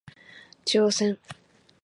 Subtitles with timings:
[0.65, 1.19] 中央線